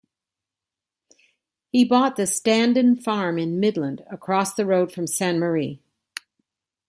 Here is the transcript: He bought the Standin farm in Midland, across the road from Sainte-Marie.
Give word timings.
He 1.69 1.85
bought 1.85 2.15
the 2.15 2.25
Standin 2.25 2.95
farm 2.95 3.37
in 3.37 3.59
Midland, 3.59 4.03
across 4.09 4.51
the 4.55 4.65
road 4.65 4.91
from 4.91 5.05
Sainte-Marie. 5.05 5.79